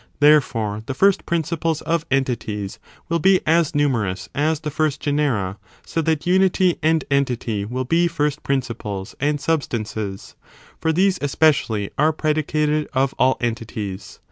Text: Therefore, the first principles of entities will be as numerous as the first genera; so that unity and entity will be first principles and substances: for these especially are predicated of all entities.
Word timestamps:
Therefore, 0.19 0.81
the 0.87 0.95
first 0.95 1.27
principles 1.27 1.81
of 1.81 2.07
entities 2.09 2.79
will 3.07 3.19
be 3.19 3.39
as 3.45 3.75
numerous 3.75 4.29
as 4.33 4.61
the 4.61 4.71
first 4.71 4.99
genera; 4.99 5.59
so 5.85 6.01
that 6.01 6.25
unity 6.25 6.79
and 6.81 7.05
entity 7.11 7.65
will 7.65 7.85
be 7.85 8.07
first 8.07 8.41
principles 8.41 9.13
and 9.19 9.39
substances: 9.39 10.33
for 10.79 10.91
these 10.91 11.19
especially 11.21 11.91
are 11.99 12.13
predicated 12.13 12.89
of 12.93 13.13
all 13.19 13.37
entities. 13.41 14.17